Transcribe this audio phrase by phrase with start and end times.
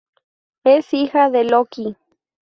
[0.63, 1.95] Es hija de Loki.